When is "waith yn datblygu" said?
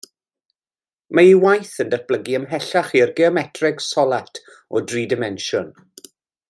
1.43-2.33